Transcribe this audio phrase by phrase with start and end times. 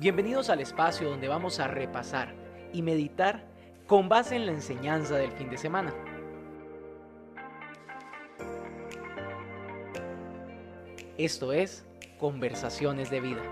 [0.00, 2.34] Bienvenidos al espacio donde vamos a repasar
[2.72, 3.46] y meditar
[3.86, 5.94] con base en la enseñanza del fin de semana.
[11.16, 11.86] Esto es
[12.18, 13.42] Conversaciones de Vida.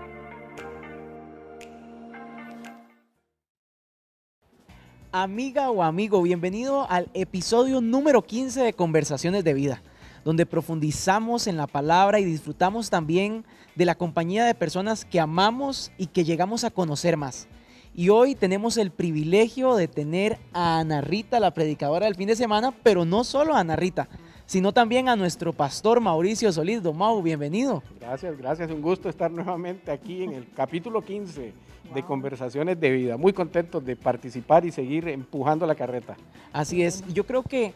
[5.13, 9.81] Amiga o amigo, bienvenido al episodio número 15 de Conversaciones de Vida,
[10.23, 13.45] donde profundizamos en la palabra y disfrutamos también
[13.75, 17.47] de la compañía de personas que amamos y que llegamos a conocer más.
[17.95, 22.35] Y hoy tenemos el privilegio de tener a Ana Rita, la predicadora del fin de
[22.35, 24.07] semana, pero no solo a Ana Rita,
[24.47, 26.81] sino también a nuestro pastor Mauricio Solís.
[26.81, 27.83] Don Mau, bienvenido.
[27.99, 28.71] Gracias, gracias.
[28.71, 31.53] Un gusto estar nuevamente aquí en el capítulo 15
[31.93, 33.17] de Conversaciones de Vida.
[33.17, 36.15] Muy contentos de participar y seguir empujando la carreta.
[36.51, 37.03] Así es.
[37.13, 37.75] Yo creo que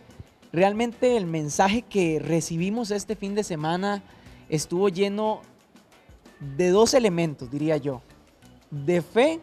[0.51, 4.03] realmente el mensaje que recibimos este fin de semana
[4.49, 5.41] estuvo lleno
[6.39, 8.01] de dos elementos, diría yo.
[8.69, 9.39] De fe,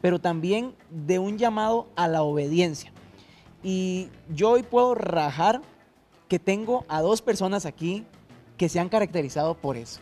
[0.00, 2.92] pero también de un llamado a la obediencia.
[3.62, 5.62] Y yo hoy puedo rajar
[6.28, 8.04] que tengo a dos personas aquí
[8.56, 10.00] que se han caracterizado por eso.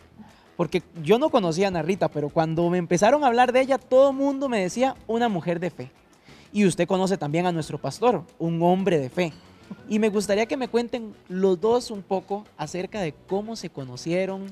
[0.57, 3.77] Porque yo no conocía a Ana Rita, pero cuando me empezaron a hablar de ella,
[3.77, 5.91] todo el mundo me decía una mujer de fe.
[6.51, 9.33] Y usted conoce también a nuestro pastor, un hombre de fe.
[9.87, 14.45] Y me gustaría que me cuenten los dos un poco acerca de cómo se conocieron,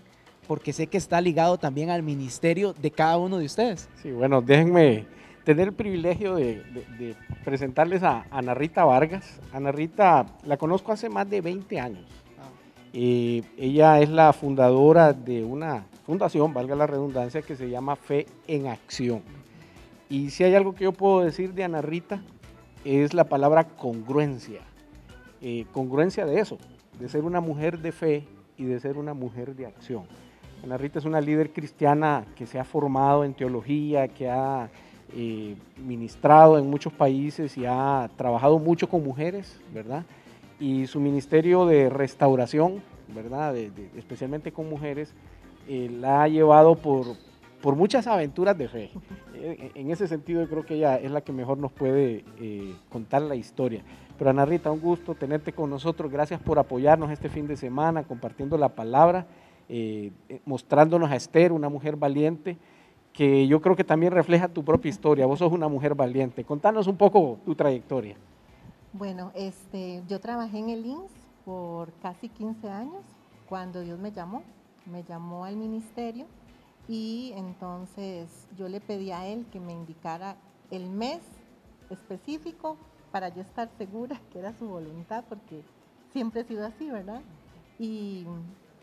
[0.47, 3.89] porque sé que está ligado también al ministerio de cada uno de ustedes.
[4.01, 5.05] Sí, bueno, déjenme
[5.43, 9.39] tener el privilegio de, presentarles a Ana Rita Vargas.
[9.53, 12.05] Ana Rita la conozco hace más de 20 años.
[12.93, 18.25] y ella es la fundadora de una fundación, valga la redundancia, que se llama Fe
[18.47, 19.21] en Acción.
[20.09, 22.21] Y si hay algo que yo puedo decir de Ana Rita,
[22.83, 24.59] es la palabra congruencia.
[25.41, 26.57] Eh, congruencia de eso,
[26.99, 30.03] de ser una mujer de fe y de ser una mujer de acción.
[30.63, 34.69] Ana Rita es una líder cristiana que se ha formado en teología, que ha
[35.13, 40.05] eh, ministrado en muchos países y ha trabajado mucho con mujeres, ¿verdad?
[40.57, 42.81] Y su ministerio de restauración,
[43.13, 43.57] ¿verdad?
[43.57, 45.13] especialmente con mujeres,
[45.67, 47.07] eh, la ha llevado por,
[47.61, 48.91] por muchas aventuras de fe.
[49.43, 52.23] Eh, en ese sentido, creo que ella es la que mejor nos puede
[52.89, 53.81] contar la historia.
[54.21, 56.11] Pero Ana Rita, un gusto tenerte con nosotros.
[56.11, 59.25] Gracias por apoyarnos este fin de semana, compartiendo la palabra.
[59.67, 62.59] Eh, eh, mostrándonos a Esther, una mujer valiente,
[63.13, 65.25] que yo creo que también refleja tu propia historia.
[65.25, 66.43] Vos sos una mujer valiente.
[66.43, 68.15] Contanos un poco tu trayectoria.
[68.93, 71.11] Bueno, este, yo trabajé en el INS
[71.43, 73.01] por casi 15 años
[73.49, 74.43] cuando Dios me llamó.
[74.85, 76.27] Me llamó al ministerio
[76.87, 80.35] y entonces yo le pedí a él que me indicara
[80.69, 81.21] el mes
[81.89, 82.77] específico
[83.11, 85.63] para yo estar segura que era su voluntad, porque
[86.11, 87.21] siempre he sido así, ¿verdad?
[87.79, 88.25] Y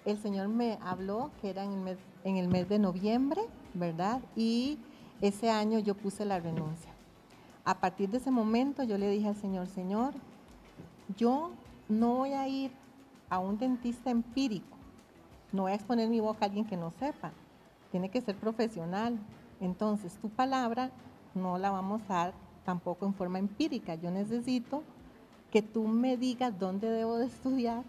[0.05, 3.43] el Señor me habló que era en el, mes, en el mes de noviembre,
[3.75, 4.21] ¿verdad?
[4.37, 4.79] Y
[5.21, 6.93] ese año yo puse la renuncia.
[7.65, 10.15] A partir de ese momento yo le dije al Señor, Señor,
[11.17, 11.51] yo
[11.89, 12.73] no voy a ir
[13.29, 14.77] a un dentista empírico,
[15.53, 17.33] no voy a exponer mi boca a alguien que no sepa,
[17.91, 19.19] tiene que ser profesional.
[19.61, 20.91] Entonces tu palabra
[21.35, 22.35] no la vamos a dar
[22.69, 24.83] tampoco en forma empírica, yo necesito
[25.51, 27.83] que tú me digas dónde debo de estudiar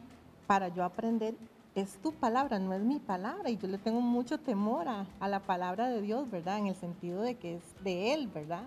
[0.48, 1.36] para yo aprender
[1.76, 3.50] es tu palabra, no es mi palabra.
[3.50, 6.60] Y yo le tengo mucho temor a, la palabra de Dios, ¿verdad?
[6.60, 8.64] En el sentido de que es de Él, ¿verdad?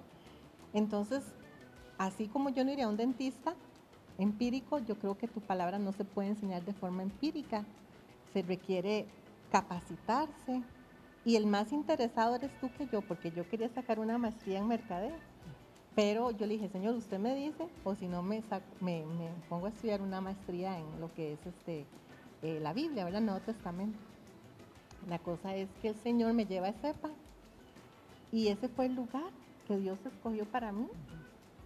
[0.75, 1.23] Entonces,
[1.97, 3.55] así como yo no iría a un dentista
[4.19, 7.65] empírico, yo creo que tu palabra no se puede enseñar de forma empírica.
[8.35, 9.07] Se requiere
[9.51, 10.63] capacitarse.
[11.25, 14.69] Y el más interesado eres tú que yo, porque yo quería sacar una maestría en
[14.69, 15.33] mercadeo.
[15.95, 18.43] Pero yo le dije, Señor, usted me dice, o si no me,
[18.81, 19.05] me,
[19.49, 21.85] pongo a estudiar una maestría en lo que es este
[22.43, 23.21] eh, la Biblia, ¿verdad?
[23.21, 23.99] Nuevo Testamento.
[25.09, 27.11] La cosa es que el Señor me lleva a Cepa
[28.31, 29.31] y ese fue el lugar
[29.67, 30.89] que Dios escogió para mí.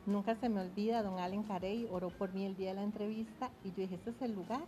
[0.06, 3.50] Nunca se me olvida, don Allen Carey oró por mí el día de la entrevista
[3.64, 4.62] y yo dije, este es el lugar.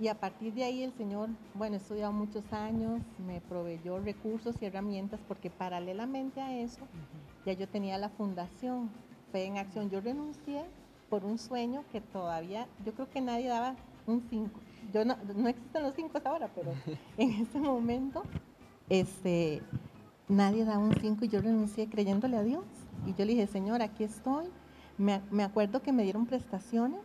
[0.00, 4.56] Y a partir de ahí el Señor, bueno, he estudiado muchos años, me proveyó recursos
[4.60, 6.80] y herramientas porque paralelamente a eso
[7.46, 8.90] ya yo tenía la fundación
[9.30, 9.90] Fe en Acción.
[9.90, 10.64] Yo renuncié
[11.08, 13.76] por un sueño que todavía, yo creo que nadie daba
[14.06, 14.60] un 5
[14.92, 16.72] yo no, no existen los cinco hasta ahora, pero
[17.16, 18.22] en ese momento,
[18.88, 19.62] este,
[20.28, 22.64] nadie da un cinco y yo renuncié creyéndole a Dios.
[23.06, 24.46] Y yo le dije, Señor, aquí estoy.
[24.96, 27.02] Me, me acuerdo que me dieron prestaciones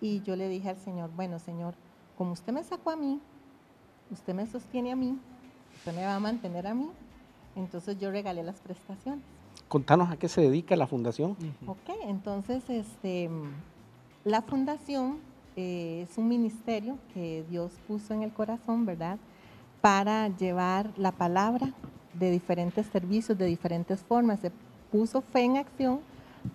[0.00, 1.74] y yo le dije al Señor, bueno, Señor,
[2.22, 3.18] como usted me sacó a mí,
[4.12, 5.18] usted me sostiene a mí,
[5.74, 6.88] usted me va a mantener a mí,
[7.56, 9.24] entonces yo regalé las prestaciones.
[9.66, 11.32] Contanos a qué se dedica la fundación.
[11.66, 13.28] Ok, entonces este,
[14.22, 15.18] la fundación
[15.56, 19.18] eh, es un ministerio que Dios puso en el corazón, ¿verdad?
[19.80, 21.74] Para llevar la palabra
[22.14, 24.38] de diferentes servicios, de diferentes formas.
[24.38, 24.52] Se
[24.92, 25.98] puso fe en acción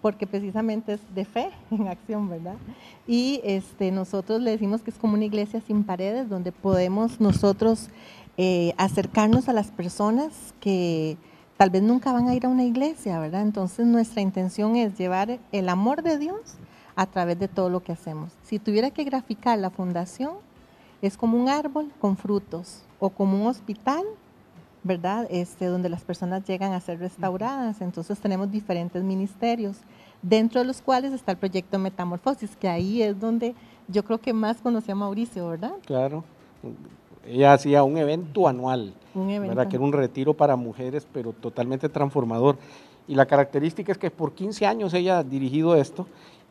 [0.01, 2.55] porque precisamente es de fe en acción, ¿verdad?
[3.07, 7.89] Y este, nosotros le decimos que es como una iglesia sin paredes, donde podemos nosotros
[8.37, 11.17] eh, acercarnos a las personas que
[11.57, 13.41] tal vez nunca van a ir a una iglesia, ¿verdad?
[13.41, 16.39] Entonces nuestra intención es llevar el amor de Dios
[16.95, 18.31] a través de todo lo que hacemos.
[18.43, 20.35] Si tuviera que graficar la fundación,
[21.01, 24.03] es como un árbol con frutos o como un hospital
[24.87, 25.27] ¿verdad?
[25.29, 27.81] Este, donde las personas llegan a ser restauradas.
[27.81, 29.77] Entonces tenemos diferentes ministerios,
[30.21, 33.53] dentro de los cuales está el proyecto Metamorfosis, que ahí es donde
[33.87, 35.73] yo creo que más conocí a Mauricio, ¿verdad?
[35.85, 36.23] Claro.
[37.25, 39.55] Ella hacía un evento anual, un evento.
[39.55, 39.69] ¿verdad?
[39.69, 42.57] que era un retiro para mujeres, pero totalmente transformador.
[43.07, 46.07] Y la característica es que por 15 años ella ha dirigido esto,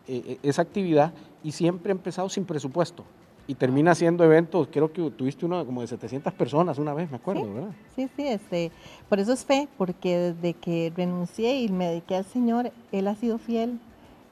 [0.07, 1.13] eh, eh, esa actividad,
[1.43, 3.05] y siempre ha empezado sin presupuesto
[3.47, 7.17] y termina haciendo eventos, creo que tuviste uno como de 700 personas una vez, me
[7.17, 7.71] acuerdo, sí, ¿verdad?
[7.95, 8.73] Sí, sí, este,
[9.09, 13.15] por eso es fe, porque desde que renuncié y me dediqué al Señor, Él ha
[13.15, 13.79] sido fiel.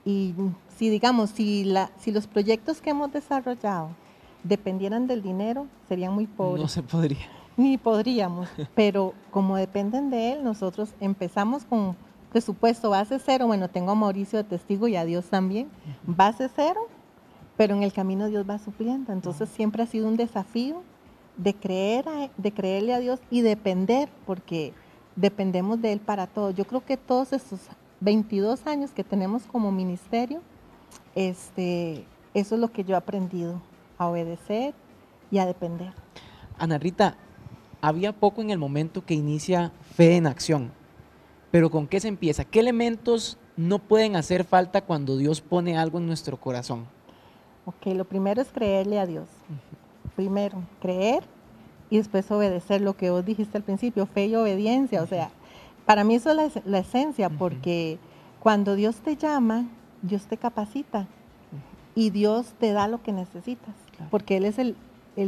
[0.05, 0.35] Y
[0.77, 3.91] si digamos, si, la, si los proyectos que hemos desarrollado
[4.43, 6.63] dependieran del dinero, serían muy pobres.
[6.63, 7.27] No se podría.
[7.57, 11.97] Ni podríamos, pero como dependen de Él, nosotros empezamos con
[12.31, 15.69] presupuesto base cero, bueno, tengo a Mauricio de testigo y a Dios también,
[16.05, 16.89] base cero,
[17.57, 19.13] pero en el camino Dios va supliendo.
[19.13, 20.83] Entonces siempre ha sido un desafío
[21.37, 22.05] de creer,
[22.37, 24.73] de creerle a Dios y depender, porque
[25.17, 26.51] dependemos de Él para todo.
[26.51, 27.61] Yo creo que todos estos
[28.01, 30.41] 22 años que tenemos como ministerio,
[31.15, 32.05] este,
[32.35, 33.61] eso es lo que yo he aprendido,
[33.99, 34.75] a obedecer
[35.31, 35.93] y a depender.
[36.59, 37.17] Ana Rita,
[37.81, 40.73] había poco en el momento que inicia Fe en Acción,
[41.51, 42.45] pero ¿con qué se empieza?
[42.45, 46.87] ¿Qué elementos no pueden hacer falta cuando Dios pone algo en nuestro corazón?
[47.67, 49.27] Ok, lo primero es creerle a Dios.
[50.17, 51.25] Primero, creer
[51.91, 55.03] y después obedecer lo que vos dijiste al principio, fe y obediencia.
[55.03, 55.31] O sea,
[55.87, 57.99] para mí eso es la, esencia, porque
[58.41, 59.67] cuando Dios te llama,
[60.03, 61.07] Dios te capacita
[61.95, 63.75] y Dios te da lo que necesitas,
[64.11, 64.77] porque Él es el,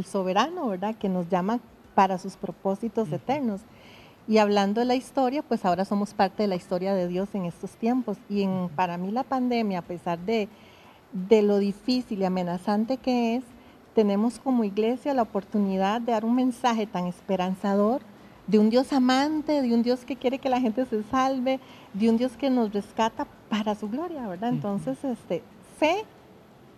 [0.05, 0.95] soberano, ¿verdad?
[0.95, 1.59] Que nos llama
[1.95, 3.61] para sus propósitos eternos.
[4.27, 7.45] Y hablando de la historia, pues ahora somos parte de la historia de Dios en
[7.45, 8.17] estos tiempos.
[8.29, 10.49] Y en, para mí la pandemia, a pesar de
[11.27, 13.43] de lo difícil y amenazante que es,
[13.95, 18.01] tenemos como iglesia la oportunidad de dar un mensaje tan esperanzador
[18.45, 21.59] de un Dios amante, de un Dios que quiere que la gente se salve,
[21.93, 24.49] de un Dios que nos rescata para su gloria, ¿verdad?
[24.49, 25.43] Entonces, este,
[25.77, 26.05] fe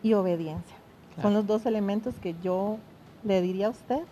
[0.02, 0.76] y obediencia
[1.22, 2.78] son los dos elementos que yo
[3.24, 4.04] le diría a usted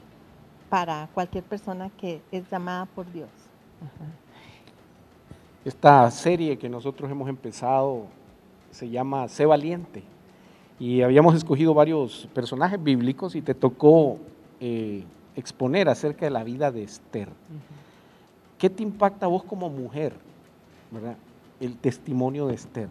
[0.70, 3.30] para cualquier persona que es llamada por Dios.
[5.64, 8.08] Esta serie que nosotros hemos empezado
[8.72, 10.04] se llama Sé valiente.
[10.80, 14.20] Y habíamos escogido varios personajes bíblicos y te tocó
[14.60, 15.04] eh,
[15.36, 17.30] exponer acerca de la vida de Esther.
[18.58, 20.14] ¿Qué te impacta a vos como mujer,
[20.92, 21.16] verdad?
[21.60, 22.90] El testimonio de Esther.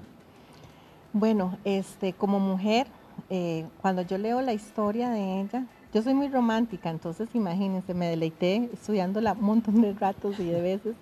[1.12, 2.86] Bueno, este, como mujer,
[3.30, 8.06] eh, cuando yo leo la historia de ella, yo soy muy romántica, entonces imagínense, me
[8.06, 10.94] deleité estudiándola un montón de ratos y de veces,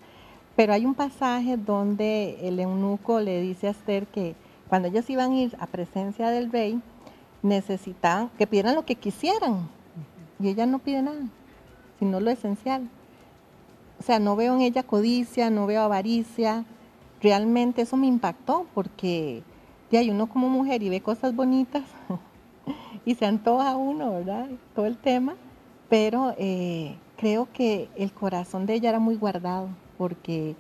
[0.55, 4.37] pero hay un pasaje donde el eunuco le dice a Esther que
[4.75, 6.83] cuando ellos iban a ir a presencia del rey,
[7.43, 9.69] necesitaban que pidieran lo que quisieran.
[10.41, 11.29] Y ella no pide nada,
[12.01, 12.91] sino lo esencial.
[14.01, 16.65] O sea, no veo en ella codicia, no veo avaricia.
[17.23, 19.45] Realmente eso me impactó porque
[19.93, 21.85] ya hay uno como mujer y ve cosas bonitas
[23.05, 24.49] y se antoja uno, ¿verdad?
[24.75, 25.37] Todo el tema.
[25.89, 30.57] Pero eh, creo que el corazón de ella era muy guardado porque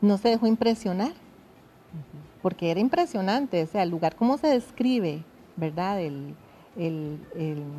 [0.00, 1.12] no se dejó impresionar
[2.42, 5.24] porque era impresionante, o sea, el lugar como se describe,
[5.56, 6.00] ¿verdad?
[6.00, 6.34] El,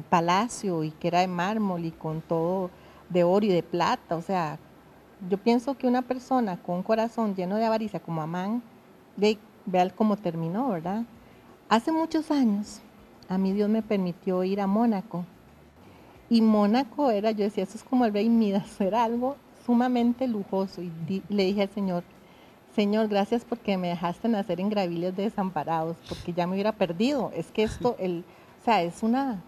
[0.10, 2.70] palacio y que era de mármol y con todo
[3.10, 4.60] de oro y de plata, o sea,
[5.30, 8.62] yo pienso que una persona con un corazón lleno de avaricia como Amán,
[9.18, 11.04] ve, vea cómo terminó, ¿verdad?
[11.70, 12.82] Hace muchos años,
[13.30, 15.26] a mí Dios me permitió ir a Mónaco.
[16.30, 20.82] Y Mónaco era, yo decía, eso es como el rey Midas, era algo sumamente lujoso.
[20.82, 22.04] Y le dije al Señor,
[22.76, 27.32] Señor, gracias porque me dejaste nacer en Graviles de Desamparados, porque ya me hubiera perdido.
[27.36, 28.24] Es que esto, el,
[28.62, 29.42] o sea, es una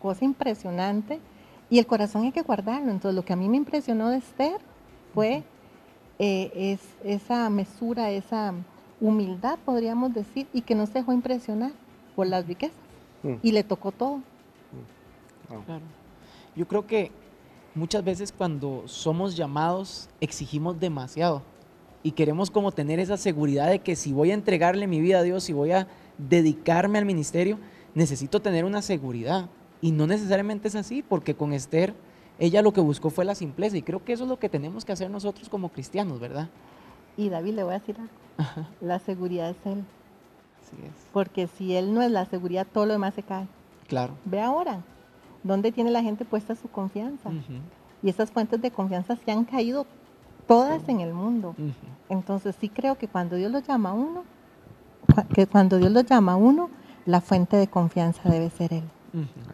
[0.00, 1.20] cosa impresionante
[1.68, 2.90] y el corazón hay que guardarlo.
[2.90, 4.58] Entonces, lo que a mí me impresionó de Esther
[5.12, 5.42] fue
[6.18, 8.54] eh, es, esa mesura, esa
[8.98, 11.72] humildad, podríamos decir, y que no se dejó impresionar
[12.16, 12.76] por las riquezas.
[13.22, 13.34] Mm.
[13.42, 14.16] Y le tocó todo.
[14.16, 15.62] Mm.
[16.56, 17.12] Yo creo que
[17.74, 21.42] muchas veces cuando somos llamados exigimos demasiado
[22.02, 25.22] y queremos como tener esa seguridad de que si voy a entregarle mi vida a
[25.22, 25.86] Dios, si voy a
[26.18, 27.58] dedicarme al ministerio,
[27.94, 29.48] necesito tener una seguridad.
[29.82, 31.94] Y no necesariamente es así, porque con Esther
[32.38, 34.84] ella lo que buscó fue la simpleza y creo que eso es lo que tenemos
[34.84, 36.48] que hacer nosotros como cristianos, ¿verdad?
[37.16, 38.68] Y David, le voy a decir algo.
[38.80, 39.84] La seguridad es Él.
[40.62, 41.08] Así es.
[41.12, 43.46] Porque si Él no es la seguridad, todo lo demás se cae.
[43.88, 44.14] Claro.
[44.24, 44.82] Ve ahora,
[45.42, 47.30] ¿dónde tiene la gente puesta su confianza?
[48.02, 49.86] Y esas fuentes de confianza se han caído
[50.50, 51.54] todas en el mundo.
[52.08, 54.24] Entonces sí creo que cuando Dios lo llama a uno,
[55.32, 56.70] que cuando Dios lo llama a uno,
[57.06, 58.82] la fuente de confianza debe ser Él.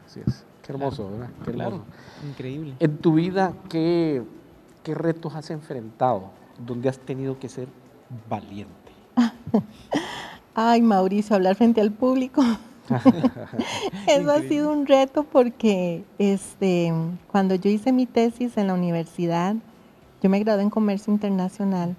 [0.07, 0.47] Así es.
[0.63, 1.29] Qué hermoso, ¿verdad?
[1.45, 1.91] Qué Claro, hermoso.
[2.31, 2.75] increíble.
[2.81, 4.23] En tu vida, ¿qué,
[4.83, 6.31] ¿qué retos has enfrentado
[6.67, 7.69] donde has tenido que ser
[8.31, 8.73] valiente?
[10.55, 12.43] Ay, Mauricio, hablar frente al público.
[14.09, 16.91] Eso ha sido un reto porque este,
[17.31, 19.57] cuando yo hice mi tesis en la universidad,
[20.27, 21.95] yo me gradué en comercio internacional,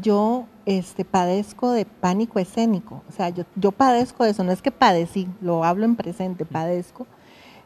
[0.00, 3.02] yo este, padezco de pánico escénico.
[3.06, 6.46] O sea, yo, yo padezco de eso, no es que padecí, lo hablo en presente,
[6.46, 7.06] padezco.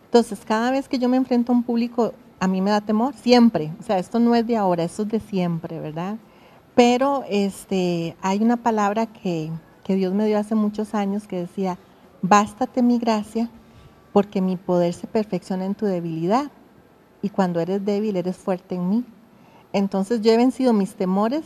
[0.07, 3.15] Entonces, cada vez que yo me enfrento a un público, a mí me da temor,
[3.15, 3.71] siempre.
[3.79, 6.17] O sea, esto no es de ahora, esto es de siempre, ¿verdad?
[6.75, 9.53] Pero este, hay una palabra que,
[9.85, 11.79] que Dios me dio hace muchos años que decía,
[12.21, 13.49] bástate mi gracia,
[14.13, 16.51] porque mi poder se perfecciona en tu debilidad.
[17.23, 19.05] Y cuando eres débil, eres fuerte en mí.
[19.73, 21.45] Entonces yo he vencido mis temores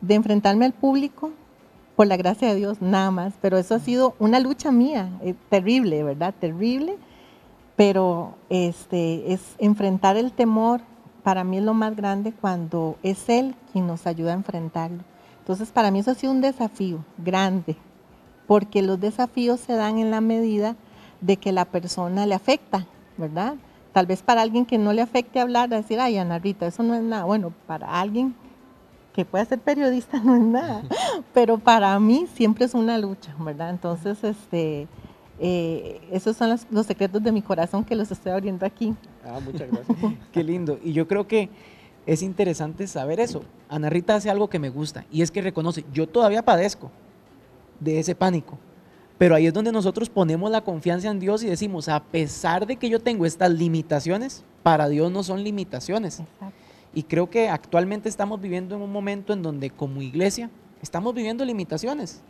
[0.00, 1.30] de enfrentarme al público
[1.96, 3.34] por la gracia de Dios, nada más.
[3.40, 6.34] Pero eso ha sido una lucha mía, eh, terrible, ¿verdad?
[6.38, 6.96] Terrible.
[7.76, 10.80] Pero este, es enfrentar el temor,
[11.22, 15.04] para mí es lo más grande cuando es Él quien nos ayuda a enfrentarlo.
[15.38, 17.76] Entonces, para mí eso ha sido un desafío grande,
[18.46, 20.76] porque los desafíos se dan en la medida
[21.20, 23.54] de que la persona le afecta, ¿verdad?
[23.92, 26.94] Tal vez para alguien que no le afecte hablar, decir, ay, Ana Rita, eso no
[26.94, 27.24] es nada.
[27.24, 28.34] Bueno, para alguien
[29.12, 30.82] que pueda ser periodista no es nada,
[31.34, 33.70] pero para mí siempre es una lucha, ¿verdad?
[33.70, 34.88] Entonces, este,
[35.38, 38.94] eh, esos son los, los secretos de mi corazón que los estoy abriendo aquí.
[39.24, 39.98] Ah, muchas gracias.
[40.32, 40.78] Qué lindo.
[40.82, 41.50] Y yo creo que
[42.06, 43.42] es interesante saber eso.
[43.68, 46.90] Ana Rita hace algo que me gusta y es que reconoce, yo todavía padezco
[47.80, 48.58] de ese pánico.
[49.22, 52.74] Pero ahí es donde nosotros ponemos la confianza en Dios y decimos, a pesar de
[52.74, 56.18] que yo tengo estas limitaciones, para Dios no son limitaciones.
[56.18, 56.56] Exacto.
[56.92, 60.50] Y creo que actualmente estamos viviendo en un momento en donde como iglesia
[60.82, 62.20] estamos viviendo limitaciones.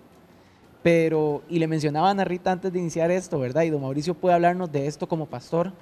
[0.83, 3.63] Pero, y le mencionaba a Ana Rita antes de iniciar esto, ¿verdad?
[3.63, 5.73] Y don Mauricio puede hablarnos de esto como pastor,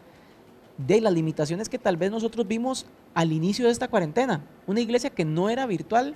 [0.78, 4.42] de las limitaciones que tal vez nosotros vimos al inicio de esta cuarentena.
[4.68, 6.14] Una iglesia que no era virtual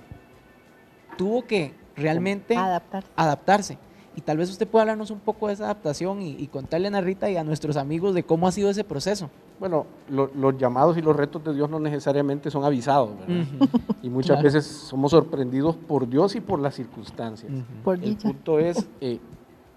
[1.17, 3.09] tuvo que realmente Adaptarse.
[3.17, 3.77] adaptarse.
[4.15, 6.89] Y tal vez usted pueda hablarnos un poco de esa adaptación y, y contarle a
[6.89, 9.29] Ana Rita y a nuestros amigos de cómo ha sido ese proceso.
[9.59, 13.45] Bueno, lo- los llamados y los retos de Dios no necesariamente son avisados, ¿verdad?
[14.01, 14.43] Y muchas Claro.
[14.43, 17.51] veces somos sorprendidos por Dios y por las circunstancias.
[17.83, 18.27] Por El dicha.
[18.29, 19.19] punto es eh,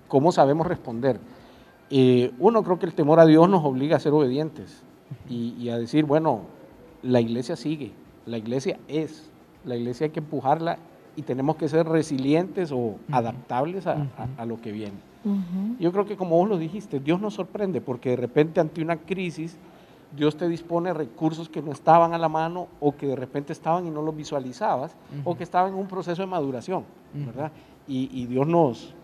[0.07, 1.19] cómo sabemos responder.
[1.91, 4.83] Eh, uno, creo que el temor a Dios nos obliga a ser obedientes
[5.31, 6.43] y, y a decir, bueno,
[7.03, 7.93] la iglesia sigue,
[8.27, 9.31] la iglesia es,
[9.65, 10.79] la iglesia hay que empujarla
[11.19, 14.95] y tenemos que ser resilientes o adaptables a- a- a lo que viene.
[15.81, 18.97] Yo creo que como vos lo dijiste, Dios nos sorprende porque de repente ante una
[18.97, 19.57] crisis,
[20.17, 23.87] Dios te dispone recursos que no estaban a la mano o que de repente estaban
[23.87, 24.95] y no los visualizabas
[25.25, 26.85] o que estaban en un proceso de maduración.
[27.27, 27.51] ¿verdad?
[27.89, 28.95] Y, y Dios nos,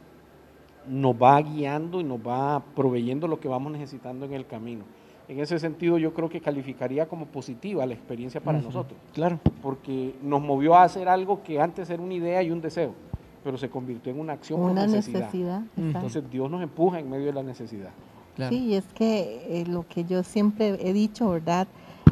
[0.89, 4.85] nos va guiando y nos va proveyendo lo que vamos necesitando en el camino.
[5.29, 9.39] En ese sentido, yo creo que calificaría como positiva la experiencia para nosotros, Claro.
[9.63, 12.93] porque nos movió a hacer algo que antes era una idea y un deseo,
[13.43, 15.21] pero se convirtió en una acción por Una necesidad.
[15.21, 15.59] necesidad.
[15.63, 15.81] Exacto.
[15.83, 17.91] Entonces Dios nos empuja en medio de la necesidad.
[18.37, 18.51] claro.
[18.55, 21.69] Sí, y es que eh, lo que yo siempre he dicho, ¿verdad?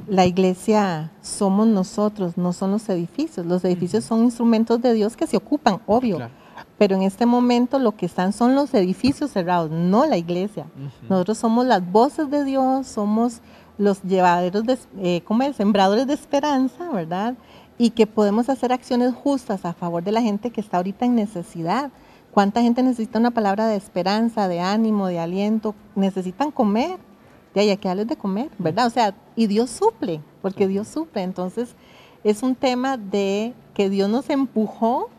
[0.09, 3.45] La iglesia somos nosotros, no son los edificios.
[3.47, 6.17] Los edificios son instrumentos de Dios que se ocupan, obvio.
[6.17, 6.33] Claro.
[6.83, 10.67] Pero en este momento lo que están son los edificios cerrados, no la iglesia.
[10.75, 11.07] Ujú.
[11.11, 13.41] Nosotros somos las voces de Dios, somos
[13.79, 15.55] los llevaderos, de, eh, ¿cómo es?
[15.55, 17.35] Sembradores de esperanza, ¿verdad?
[17.79, 21.15] Y que podemos hacer acciones justas a favor de la gente que está ahorita en
[21.15, 21.93] necesidad.
[22.33, 25.77] ¿Cuánta gente necesita una palabra de esperanza, de ánimo, de aliento?
[25.95, 26.99] Necesitan comer.
[27.55, 28.89] Ya hay que darles de comer, ¿verdad?
[28.89, 31.23] O sea, y Dios suple, porque Dios suple.
[31.23, 31.77] Entonces,
[32.25, 35.11] es un tema de que Dios nos empujó,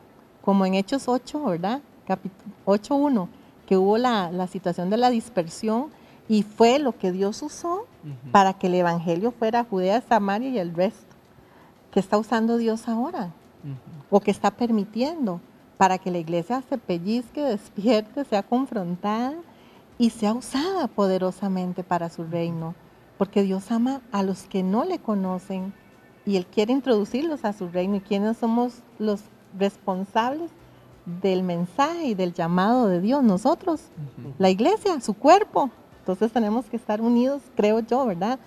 [0.43, 1.81] como en Hechos 8, ¿verdad?
[2.05, 3.27] Capítulo 8.1,
[3.65, 5.87] que hubo la, la situación de la dispersión
[6.27, 7.85] y fue lo que Dios usó
[8.31, 11.15] para que el Evangelio fuera a Judea, Samaria y el resto.
[11.91, 13.31] ¿Qué está usando Dios ahora?
[14.09, 15.39] ¿O qué está permitiendo?
[15.77, 19.35] Para que la iglesia se pellizque, despierte, sea confrontada
[19.97, 22.75] y sea usada poderosamente para su reino.
[23.17, 25.73] Porque Dios ama a los que no le conocen
[26.25, 27.95] y Él quiere introducirlos a su reino.
[27.97, 29.21] ¿Y quiénes somos los
[29.57, 30.51] responsables
[31.21, 33.23] del mensaje y del llamado de Dios?
[33.23, 33.81] Nosotros
[34.37, 35.69] la iglesia, su cuerpo.
[35.99, 38.39] Entonces tenemos que estar unidos, creo yo, ¿verdad?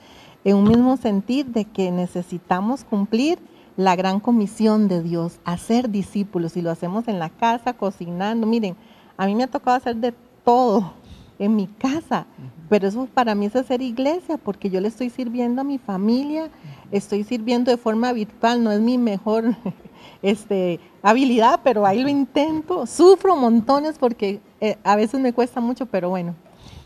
[0.46, 3.40] en un mismo sentir de que necesitamos cumplir
[3.76, 8.46] la gran comisión de Dios, hacer discípulos, y lo hacemos en la casa, cocinando.
[8.46, 8.76] Miren,
[9.16, 10.92] a mí me ha tocado hacer de todo
[11.38, 12.26] en mi casa,
[12.68, 16.48] pero eso para mí es hacer iglesia, porque yo le estoy sirviendo a mi familia,
[16.90, 19.54] estoy sirviendo de forma virtual, no es mi mejor
[20.22, 25.86] este, habilidad, pero ahí lo intento, sufro montones porque eh, a veces me cuesta mucho,
[25.86, 26.34] pero bueno,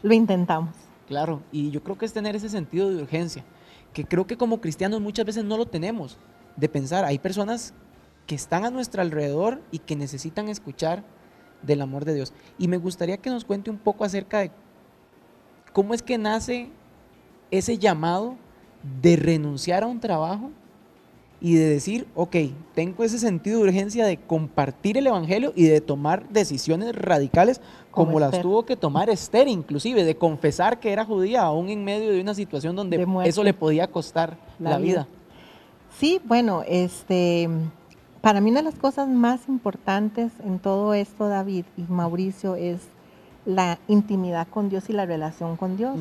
[0.02, 0.74] lo intentamos.
[1.06, 3.44] Claro, y yo creo que es tener ese sentido de urgencia,
[3.92, 6.18] que creo que como cristianos muchas veces no lo tenemos
[6.56, 7.74] de pensar, hay personas
[8.26, 11.02] que están a nuestro alrededor y que necesitan escuchar
[11.62, 12.32] del amor de Dios.
[12.58, 14.50] Y me gustaría que nos cuente un poco acerca de
[15.72, 16.68] cómo es que nace
[17.50, 18.36] ese llamado
[19.02, 20.50] de renunciar a un trabajo
[21.40, 22.36] y de decir, ok,
[22.74, 28.06] tengo ese sentido de urgencia de compartir el Evangelio y de tomar decisiones radicales como,
[28.06, 32.10] Como las tuvo que tomar Esther, inclusive, de confesar que era judía, aún en medio
[32.10, 35.04] de una situación donde eso le podía costar la, La vida.
[35.04, 35.08] vida.
[35.98, 37.48] Sí, bueno, este,
[38.20, 42.80] para mí una de las cosas más importantes en todo esto, David y Mauricio, es
[43.46, 45.96] la intimidad con Dios y la relación con Dios.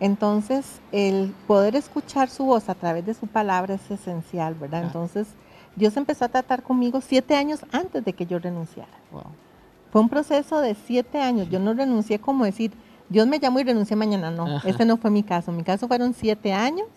[0.00, 4.82] Entonces, el poder escuchar su voz a través de su palabra es esencial, ¿verdad?
[4.82, 5.28] Entonces,
[5.76, 8.90] Dios empezó a tratar conmigo siete años antes de que yo renunciara.
[9.12, 9.22] Wow.
[9.92, 11.48] Fue un proceso de siete años.
[11.50, 12.72] Yo no renuncié como decir,
[13.08, 14.30] Dios me llamó y renuncié mañana.
[14.30, 14.68] No, Ajá.
[14.68, 15.52] ese no fue mi caso.
[15.52, 16.88] Mi caso fueron siete años,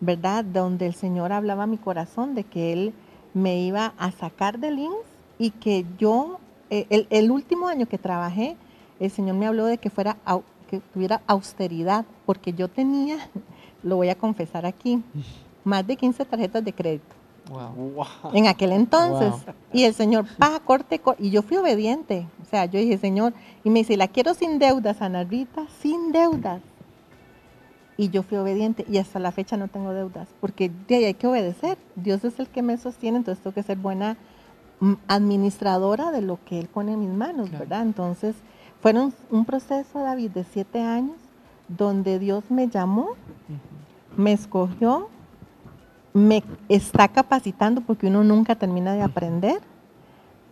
[0.00, 0.44] ¿verdad?
[0.44, 2.94] Donde el Señor hablaba a mi corazón de que Él
[3.34, 4.94] me iba a sacar del INS
[5.38, 6.38] y que yo,
[6.70, 8.56] eh, el, el último año que trabajé,
[9.00, 10.16] el Señor me habló de que fuera
[10.68, 13.18] que tuviera austeridad, porque yo tenía,
[13.82, 15.02] lo voy a confesar aquí,
[15.64, 18.06] más de 15 tarjetas de crédito Wow.
[18.32, 19.30] En aquel entonces.
[19.30, 19.54] Wow.
[19.72, 21.16] Y el Señor, pa, corte, co-".
[21.18, 22.26] y yo fui obediente.
[22.40, 23.34] O sea, yo dije, Señor,
[23.64, 26.60] y me dice, la quiero sin deudas, Ana Rita, sin deudas.
[27.96, 31.14] Y yo fui obediente y hasta la fecha no tengo deudas, porque de ahí hay
[31.14, 31.76] que obedecer.
[31.94, 34.16] Dios es el que me sostiene, entonces tengo que ser buena
[34.80, 37.64] mm, administradora de lo que Él pone en mis manos, Claro.
[37.64, 37.82] ¿verdad?
[37.82, 38.34] Entonces,
[38.80, 41.16] fueron un proceso, David, de siete años,
[41.68, 43.10] donde Dios me llamó,
[44.16, 45.08] me escogió,
[46.14, 49.60] me está capacitando porque uno nunca termina de aprender,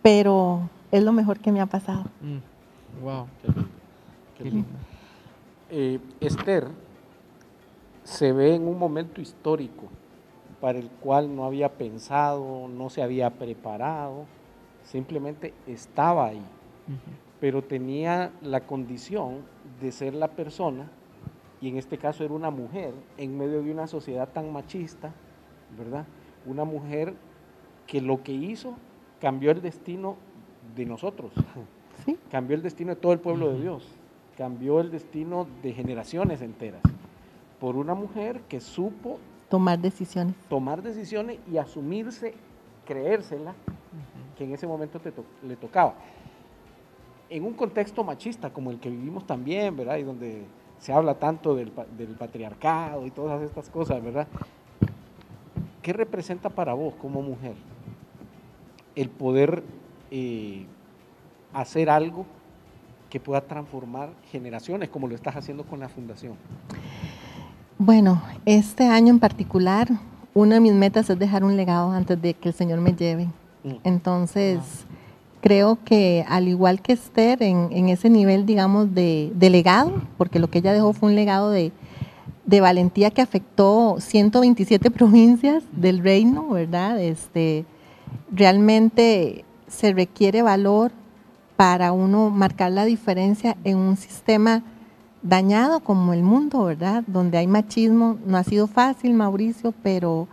[0.01, 2.05] pero es lo mejor que me ha pasado.
[2.21, 3.03] Mm.
[3.03, 3.25] Wow.
[3.41, 3.69] Qué lindo,
[4.37, 4.67] qué lindo.
[5.69, 6.67] Eh, Esther
[8.03, 9.87] se ve en un momento histórico
[10.59, 14.25] para el cual no había pensado, no se había preparado,
[14.83, 16.43] simplemente estaba ahí,
[17.39, 19.39] pero tenía la condición
[19.79, 20.87] de ser la persona,
[21.59, 25.13] y en este caso era una mujer, en medio de una sociedad tan machista,
[25.77, 26.05] ¿verdad?
[26.45, 27.13] Una mujer
[27.87, 28.73] que lo que hizo
[29.19, 30.15] cambió el destino
[30.75, 31.31] de nosotros
[32.05, 32.17] ¿sí?
[32.29, 33.61] cambió el destino de todo el pueblo de.
[33.61, 33.87] Dios,
[34.37, 36.81] cambió el destino de generaciones enteras,
[37.61, 40.35] por una mujer que supo Tomar decisiones.
[40.49, 42.33] tomar decisiones y asumirse,
[42.85, 43.53] creérsela,
[44.37, 45.93] que en ese momento te to- le tocaba.
[47.29, 49.97] En un contexto machista como el que vivimos también, ¿verdad?
[49.97, 50.45] Y donde
[50.79, 54.27] se habla tanto del, pa- del patriarcado y todas estas cosas, ¿verdad?
[55.83, 57.53] ¿Qué representa para vos como mujer
[58.95, 59.63] el poder
[60.11, 60.65] eh,
[61.53, 62.25] hacer algo
[63.09, 66.35] que pueda transformar generaciones como lo estás haciendo con la fundación?
[67.83, 69.87] Bueno, este año en particular,
[70.35, 73.25] una de mis metas es dejar un legado antes de que el Señor me lleve.
[73.63, 73.71] Mm.
[73.83, 74.59] Entonces,
[75.41, 80.37] creo que al igual que Esther, en, en ese nivel, digamos, de, de legado, porque
[80.37, 81.71] lo que ella dejó fue un legado de,
[82.45, 87.01] de valentía que afectó 127 provincias del reino, ¿verdad?
[87.01, 87.65] Este,
[88.31, 90.91] realmente se requiere valor
[91.57, 94.61] para uno marcar la diferencia en un sistema
[95.21, 97.03] dañado como el mundo, ¿verdad?
[97.07, 98.17] Donde hay machismo.
[98.25, 100.27] No ha sido fácil, Mauricio, pero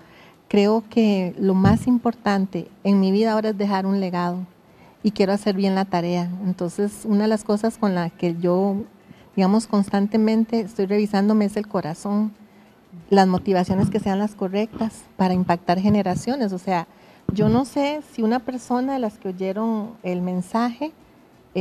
[0.48, 4.38] creo que lo más importante en mi vida ahora es dejar un legado
[5.03, 6.31] y quiero hacer bien la tarea.
[6.44, 8.77] Entonces, una de las cosas con las que yo,
[9.37, 12.33] digamos, constantemente estoy revisándome es el corazón,
[13.11, 16.53] las motivaciones que sean las correctas para impactar generaciones.
[16.53, 16.87] O sea,
[17.33, 20.92] yo no sé si una persona de las que oyeron el mensaje,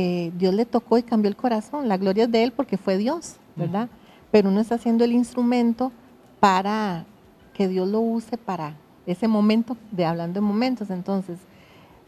[0.00, 1.88] eh, Dios le tocó y cambió el corazón.
[1.88, 3.88] La gloria es de Él porque fue Dios, ¿verdad?
[4.30, 5.90] Pero uno está haciendo el instrumento
[6.38, 7.04] para
[7.52, 10.90] que Dios lo use para ese momento, de hablando de momentos.
[10.90, 11.40] Entonces,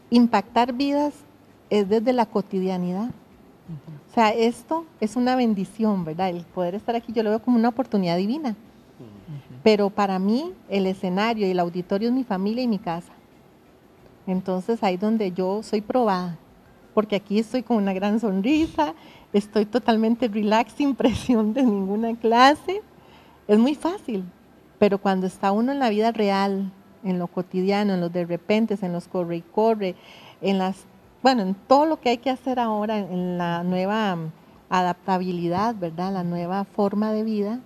[0.08, 1.14] impactar vidas
[1.68, 3.10] es desde la cotidianidad.
[4.08, 6.28] O sea, esto es una bendición, ¿verdad?
[6.28, 8.54] El poder estar aquí yo lo veo como una oportunidad divina.
[9.64, 13.12] Pero para mí el escenario y el auditorio es mi familia y mi casa.
[14.28, 16.38] Entonces ahí donde yo soy probada,
[16.94, 18.94] porque aquí estoy con una gran sonrisa,
[19.32, 22.82] estoy totalmente relax, sin presión de ninguna clase.
[23.48, 24.24] Es muy fácil,
[24.78, 26.72] Pero cuando está uno en la vida real,
[27.04, 29.94] en lo cotidiano, en los de repente, en los corre y corre,
[30.40, 30.84] en las,
[31.22, 34.16] bueno, en todo lo que hay que hacer ahora, en la nueva
[34.68, 36.12] adaptabilidad, ¿verdad?
[36.12, 37.60] La nueva forma de vida,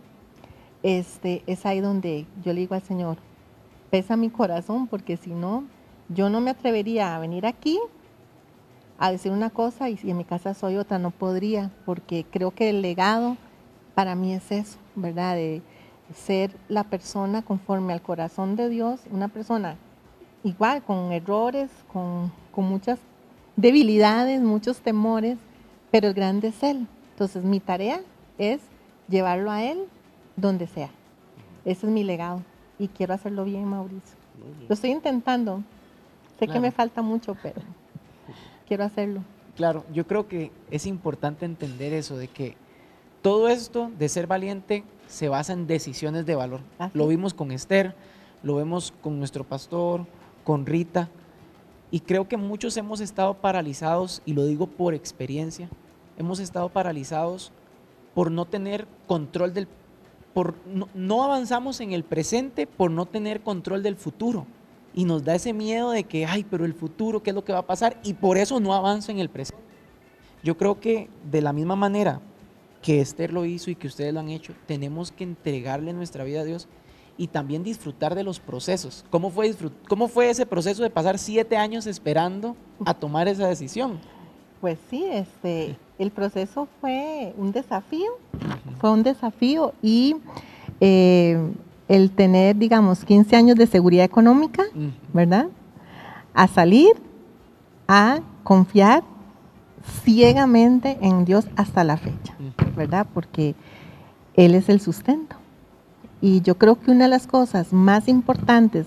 [0.83, 3.19] este, es ahí donde yo le digo al Señor,
[3.91, 5.65] pesa mi corazón, porque si no,
[6.09, 7.79] yo no me atrevería a venir aquí
[8.99, 12.53] a decir una cosa y si en mi casa soy otra, no podría, porque creo
[12.53, 13.37] que el legado
[13.95, 15.35] para mí es eso, ¿verdad?
[15.37, 15.63] De
[16.15, 19.77] ser la persona conforme al corazón de Dios, una persona
[20.43, 22.99] igual, con errores, con, con muchas
[23.57, 25.39] debilidades, muchos temores,
[25.91, 26.87] pero el grande es Él.
[27.13, 28.01] Entonces mi tarea
[28.39, 28.61] es
[29.09, 29.79] llevarlo a Él
[30.37, 30.91] donde sea.
[31.65, 32.43] Ese es mi legado
[32.79, 34.17] y quiero hacerlo bien, Mauricio.
[34.69, 35.63] Lo estoy intentando.
[36.39, 37.61] Sé que me falta mucho, pero
[38.67, 39.23] quiero hacerlo.
[39.57, 42.57] Claro, yo creo que es importante entender eso, de que
[43.23, 46.61] todo esto de ser valiente se basa en decisiones de valor.
[46.93, 47.95] Lo vimos con Esther,
[48.43, 50.07] lo vemos con nuestro pastor,
[50.43, 51.09] con Rita,
[51.91, 55.69] y creo que muchos hemos estado paralizados, y lo digo por experiencia,
[56.19, 57.53] hemos estado paralizados
[58.15, 59.69] por no tener control del,
[60.33, 64.47] por no, no avanzamos en el presente por no tener control del futuro
[64.95, 67.53] y nos da ese miedo de que, ay, pero el futuro, ¿qué es lo que
[67.53, 67.99] va a pasar?
[68.05, 69.63] Y por eso no avanzo en el presente.
[70.43, 72.21] Yo creo que de la misma manera
[72.83, 76.43] que Esther lo hizo y que ustedes lo han hecho, tenemos que entregarle nuestra vida
[76.43, 76.69] a Dios
[77.17, 79.05] y también disfrutar de los procesos.
[79.11, 79.55] ¿Cómo fue,
[79.89, 83.99] cómo fue ese proceso de pasar siete años esperando a tomar esa decisión?
[84.61, 88.19] Pues sí, este, el proceso fue un desafío,
[88.81, 90.17] fue un desafío y
[90.81, 91.39] eh,
[91.89, 94.65] el tener, digamos, 15 años de seguridad económica,
[95.13, 95.49] ¿verdad?
[96.33, 96.93] A salir
[97.87, 99.05] a confiar
[100.03, 102.35] ciegamente en Dios hasta la fecha,
[102.77, 103.07] ¿verdad?
[103.13, 103.55] Porque
[104.35, 105.37] Él es el sustento.
[106.21, 108.87] Y yo creo que una de las cosas más importantes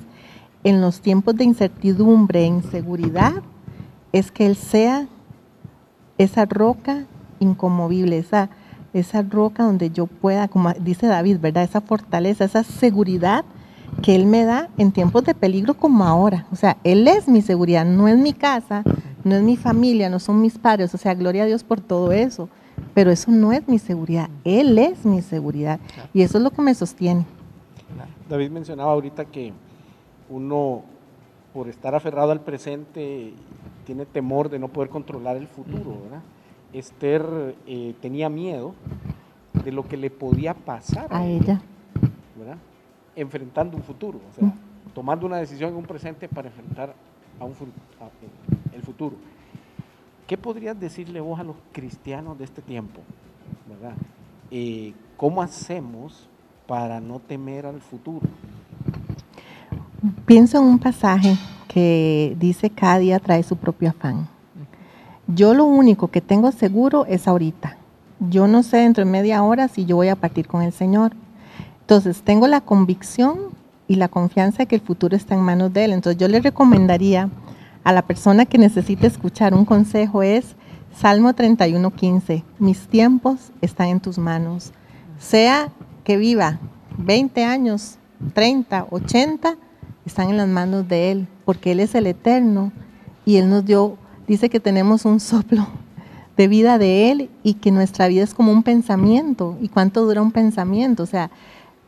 [0.63, 3.43] en los tiempos de incertidumbre e inseguridad
[4.11, 5.07] es que Él sea
[6.17, 7.05] esa roca
[7.39, 8.49] incomovible, esa
[8.93, 11.63] esa roca donde yo pueda, como dice David, ¿verdad?
[11.63, 13.45] Esa fortaleza, esa seguridad
[14.01, 16.45] que Él me da en tiempos de peligro como ahora.
[16.51, 18.83] O sea, Él es mi seguridad, no es mi casa,
[19.23, 20.93] no es mi familia, no son mis padres.
[20.93, 22.49] O sea, gloria a Dios por todo eso.
[22.93, 25.79] Pero eso no es mi seguridad, Él es mi seguridad.
[26.13, 27.25] Y eso es lo que me sostiene.
[28.29, 29.53] David mencionaba ahorita que
[30.29, 30.83] uno,
[31.53, 33.33] por estar aferrado al presente,
[33.85, 36.21] tiene temor de no poder controlar el futuro, ¿verdad?
[36.79, 38.73] Esther eh, tenía miedo
[39.63, 41.61] de lo que le podía pasar a, ella,
[42.37, 42.57] ¿verdad?
[43.15, 44.53] enfrentando un futuro, o sea,
[44.93, 46.93] tomando una decisión en un presente para enfrentar
[47.39, 47.53] a un,
[48.73, 49.15] el futuro.
[50.27, 53.01] ¿Qué podrías decirle vos a los cristianos de este tiempo?
[53.67, 53.95] ¿verdad?
[54.51, 56.27] Eh, ¿Cómo hacemos
[56.67, 58.27] para no temer al futuro?
[60.25, 61.35] Pienso en un pasaje
[61.67, 64.27] que dice cada día trae su propio afán.
[65.27, 67.77] Yo lo único que tengo seguro es ahorita.
[68.29, 71.11] Yo no sé dentro de media hora si yo voy a partir con el Señor.
[71.81, 73.37] Entonces, tengo la convicción
[73.87, 75.91] y la confianza de que el futuro está en manos de Él.
[75.91, 77.29] Entonces, yo le recomendaría
[77.83, 80.55] a la persona que necesite escuchar un consejo es
[80.95, 82.43] Salmo 31.15.
[82.59, 84.71] Mis tiempos están en tus manos.
[85.19, 85.69] Sea
[86.03, 86.59] que viva
[86.97, 87.97] 20 años,
[88.33, 89.57] 30, 80,
[90.05, 92.71] están en las manos de Él, porque Él es el eterno
[93.25, 95.67] y Él nos dio dice que tenemos un soplo
[96.35, 99.57] de vida de Él y que nuestra vida es como un pensamiento.
[99.61, 101.03] ¿Y cuánto dura un pensamiento?
[101.03, 101.31] O sea,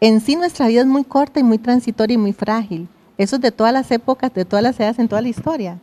[0.02, 2.88] en sí nuestra vida es muy corta y muy transitoria y muy frágil.
[3.18, 5.78] Eso es de todas las épocas, de todas las edades, en toda la historia.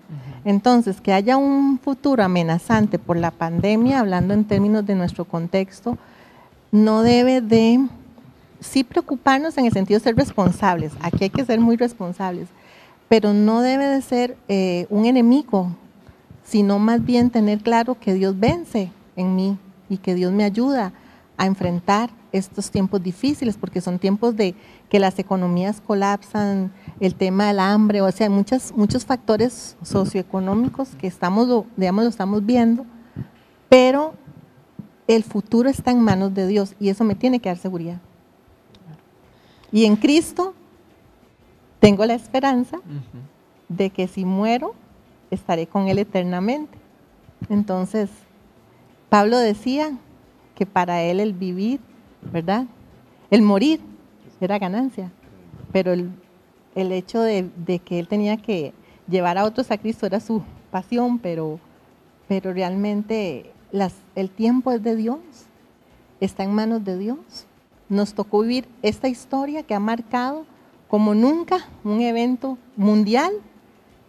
[0.44, 5.98] Entonces, que haya un futuro amenazante por la pandemia, hablando en términos de nuestro contexto,
[6.72, 7.84] no debe de,
[8.60, 10.92] sí preocuparnos en el sentido de ser responsables.
[11.00, 12.48] Aquí hay que ser muy responsables,
[13.08, 15.70] pero no debe de ser eh, un enemigo
[16.46, 20.92] sino más bien tener claro que Dios vence en mí y que Dios me ayuda
[21.36, 24.54] a enfrentar estos tiempos difíciles, porque son tiempos de
[24.88, 30.90] que las economías colapsan, el tema del hambre, o sea, hay muchos, muchos factores socioeconómicos
[30.96, 32.86] que estamos, digamos, lo estamos viendo,
[33.68, 34.14] pero
[35.08, 38.00] el futuro está en manos de Dios y eso me tiene que dar seguridad.
[39.72, 40.54] Y en Cristo
[41.80, 42.78] tengo la esperanza
[43.68, 44.74] de que si muero,
[45.30, 46.78] estaré con Él eternamente.
[47.48, 48.10] Entonces,
[49.08, 49.96] Pablo decía
[50.54, 51.80] que para Él el vivir,
[52.32, 52.66] ¿verdad?
[53.30, 53.80] El morir
[54.40, 55.12] era ganancia,
[55.72, 56.12] pero el,
[56.74, 57.50] hecho de,
[57.84, 58.72] que Él tenía que
[59.08, 61.58] llevar a otros a Cristo era su pasión, pero,
[62.28, 63.52] pero realmente
[64.14, 65.18] el tiempo es de Dios,
[66.20, 67.46] está en manos de Dios
[67.88, 70.44] nos tocó vivir esta historia que ha marcado
[70.88, 73.32] como nunca un evento mundial,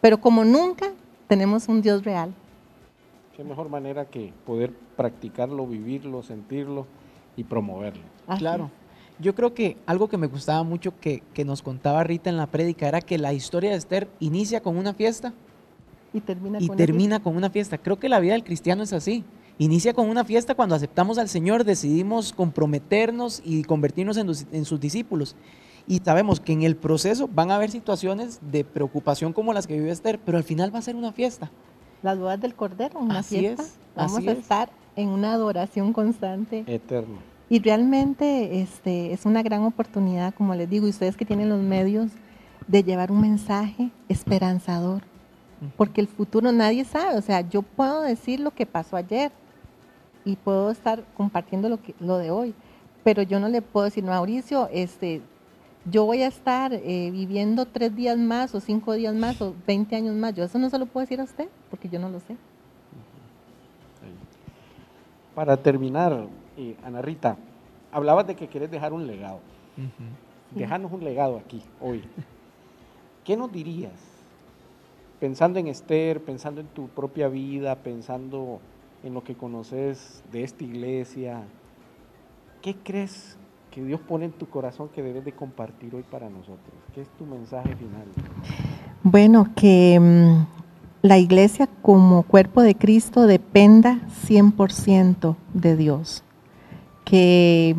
[0.02, 0.92] pero como nunca
[1.28, 2.34] tenemos un Dios real.
[3.36, 6.88] Qué mejor manera que poder practicarlo, vivirlo, sentirlo
[7.36, 8.04] y promoverlo.
[8.38, 8.72] claro.
[9.20, 12.88] Yo creo que algo que me gustaba mucho que, nos contaba Rita en la prédica
[12.88, 15.34] era que la historia de Esther inicia con una fiesta
[16.14, 17.80] y termina, y con, termina una con una fiesta.
[17.80, 19.24] Creo que la vida del cristiano es así.
[19.58, 24.80] Inicia con una fiesta cuando aceptamos al Señor, decidimos comprometernos y convertirnos en, en sus
[24.80, 25.36] discípulos.
[25.88, 29.76] Y sabemos que en el proceso van a haber situaciones de preocupación como las que
[29.76, 31.50] vive Esther, pero al final va a ser una fiesta.
[32.04, 33.64] Las bodas del Cordero, una así fiesta.
[33.64, 36.66] Es, Vamos a estar en una adoración constante.
[36.68, 37.20] Eterno.
[37.50, 41.62] Y realmente este, es una gran oportunidad, como les digo, y ustedes que tienen los
[41.62, 42.12] medios,
[42.68, 45.04] de llevar un mensaje esperanzador.
[45.76, 47.18] Porque el futuro nadie sabe.
[47.18, 49.32] O sea, yo puedo decir lo que pasó ayer
[50.24, 52.54] y puedo estar compartiendo lo, que, lo de hoy.
[53.04, 55.22] Pero yo no le puedo decir, Mauricio, este,
[55.90, 59.96] yo voy a estar eh, viviendo tres días más o cinco días más o 20
[59.96, 60.34] años más.
[60.34, 62.36] Yo eso no se lo puedo decir a usted porque yo no lo sé.
[65.34, 67.38] Para terminar, eh, Ana Rita,
[67.92, 69.40] hablabas de que quieres dejar un legado.
[70.52, 72.04] Dejarnos un legado aquí, hoy.
[73.24, 73.94] ¿Qué nos dirías?
[75.20, 78.60] Pensando en Esther, pensando en tu propia vida, pensando
[79.04, 81.44] en lo que conoces de esta iglesia,
[82.62, 83.38] ¿qué crees
[83.78, 86.74] que Dios pone en tu corazón que debes de compartir hoy para nosotros?
[86.96, 88.08] ¿Qué es tu mensaje final?
[89.04, 96.24] Bueno, que mm, la iglesia como cuerpo de Cristo dependa 100% de Dios.
[97.06, 97.76] Que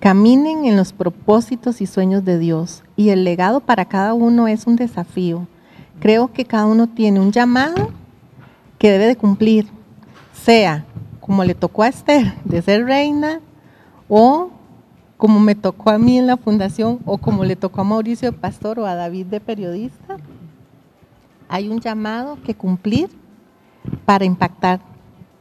[0.00, 2.82] caminen en los propósitos y sueños de Dios.
[2.96, 5.46] Y el legado para cada uno es un desafío.
[6.00, 7.92] Creo que cada uno tiene un llamado
[8.76, 9.68] que debe de cumplir,
[10.32, 10.84] sea
[11.20, 13.38] como le tocó a Esther de ser reina
[14.08, 14.50] o
[15.22, 18.36] como me tocó a mí en la fundación o como le tocó a Mauricio de
[18.36, 20.16] pastor o a David de periodista,
[21.48, 23.08] hay un llamado que cumplir
[24.04, 24.80] para impactar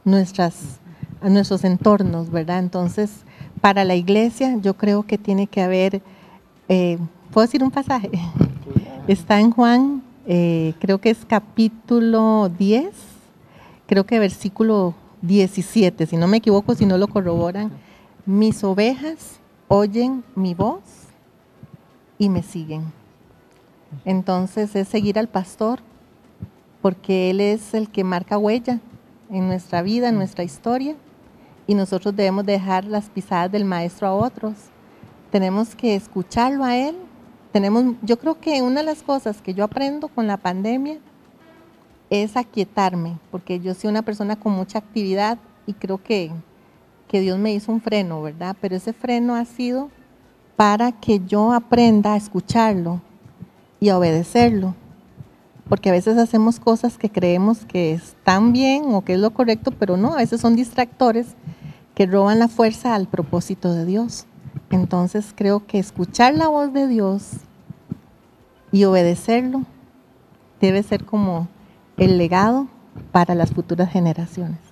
[0.06, 0.80] nuestras,
[1.20, 2.60] a nuestros entornos, ¿verdad?
[2.60, 3.24] Entonces,
[3.60, 6.04] para la iglesia yo creo que tiene que haber,
[6.70, 7.00] eh,
[7.32, 8.12] ¿puedo decir un pasaje?
[9.08, 12.86] Está en Juan, eh, creo que es capítulo 10,
[13.88, 17.72] creo que versículo 17, si no me equivoco, si no lo corroboran,
[18.28, 19.41] mis ovejas
[19.74, 20.82] oyen mi voz
[22.18, 22.92] y me siguen.
[24.04, 25.80] Entonces es seguir al pastor,
[26.82, 28.82] porque Él es el que marca huella
[29.30, 30.98] en nuestra vida, en nuestra historia,
[31.68, 34.56] y nosotros debemos dejar las pisadas del Maestro a otros.
[35.32, 36.98] Tenemos que escucharlo a Él.
[37.54, 40.98] Tenemos, yo creo que una de las cosas que yo aprendo con la pandemia
[42.10, 46.30] es aquietarme, porque yo soy una persona con mucha actividad y creo que
[47.12, 48.56] que Dios me hizo un freno, ¿verdad?
[48.62, 49.90] Pero ese freno ha sido
[50.56, 53.02] para que yo aprenda a escucharlo
[53.82, 54.76] y a obedecerlo.
[55.68, 59.72] Porque a veces hacemos cosas que creemos que están bien o que es lo correcto,
[59.72, 61.36] pero no, a veces son distractores
[61.96, 64.26] que roban la fuerza al propósito de Dios.
[64.70, 67.32] Entonces creo que escuchar la voz de Dios
[68.72, 69.66] y obedecerlo
[70.62, 71.50] debe ser como
[71.98, 72.70] el legado
[73.12, 74.71] para las futuras generaciones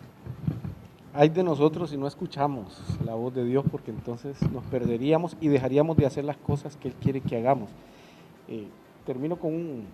[1.13, 5.48] hay de nosotros si no escuchamos la voz de Dios, porque entonces nos perderíamos y
[5.48, 7.69] dejaríamos de hacer las cosas que Él quiere que hagamos.
[8.48, 8.67] Eh,
[9.06, 9.88] termino con un,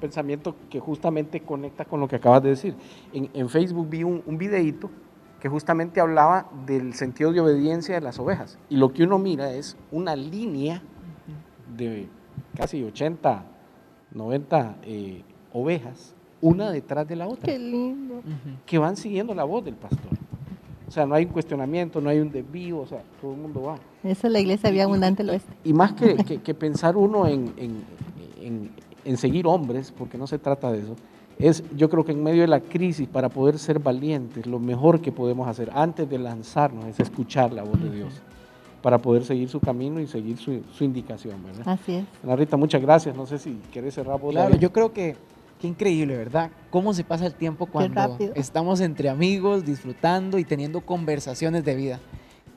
[0.00, 2.74] pensamiento que justamente conecta con lo que acabas de decir.
[3.12, 4.90] En, Facebook vi un, un videíto
[5.40, 8.58] que justamente hablaba del sentido de obediencia de las ovejas.
[8.68, 10.82] Y lo que uno mira es una línea
[11.76, 12.08] de
[12.56, 13.44] casi 80,
[14.12, 17.46] 90 eh, ovejas, una detrás de la otra.
[17.46, 18.22] Qué lindo.
[18.64, 20.15] Que van siguiendo la voz del pastor.
[20.88, 23.62] O sea, no hay un cuestionamiento, no hay un desvío, o sea, todo el mundo
[23.62, 23.78] va.
[24.04, 25.52] Esa es la iglesia vía abundante el oeste.
[25.64, 28.70] Y más que, que, pensar uno en, en,
[29.04, 30.96] en, seguir hombres, porque no se trata de eso,
[31.38, 35.00] es yo creo que en medio de la crisis, para poder ser valientes, lo mejor
[35.00, 38.22] que podemos hacer antes de lanzarnos es escuchar la voz de Dios,
[38.80, 41.68] para poder seguir su camino y seguir su, su indicación, ¿verdad?
[41.68, 42.04] Así es.
[42.22, 43.16] Ana Rita, muchas gracias.
[43.16, 45.16] No sé si quieres cerrar por Claro, yo creo que
[45.60, 46.50] Qué increíble, ¿verdad?
[46.70, 52.00] ¿Cómo se pasa el tiempo cuando estamos entre amigos, disfrutando y teniendo conversaciones de vida?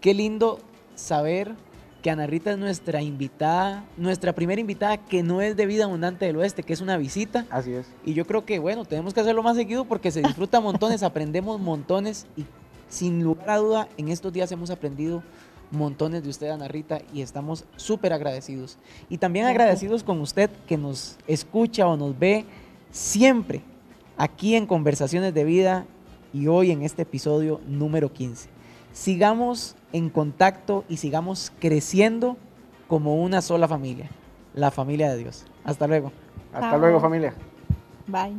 [0.02, 0.60] Qué lindo
[0.96, 1.56] saber
[2.02, 6.26] que Ana Rita es nuestra invitada, nuestra primera invitada que no es de Vida Abundante
[6.26, 7.46] del Oeste, que es una visita.
[7.50, 7.88] Así es.
[8.06, 11.60] Y yo creo que, bueno, tenemos que hacerlo más seguido porque se disfruta montones, aprendemos
[11.60, 12.46] montones y
[12.90, 15.24] sin lugar a duda en estos días hemos aprendido
[15.72, 18.78] montones de usted, Ana Rita, y estamos súper agradecidos.
[19.10, 22.46] Y también agradecidos con usted que nos escucha o nos ve
[22.92, 23.62] siempre
[24.18, 25.86] aquí en Conversaciones de Vida
[26.34, 28.50] y hoy en este episodio número 15.
[28.92, 32.38] Sigamos en contacto y sigamos creciendo
[32.88, 34.10] como una sola familia,
[34.54, 35.46] la familia de Dios.
[35.64, 36.12] Hasta luego.
[36.54, 37.34] Hasta luego familia.
[38.08, 38.36] Bye.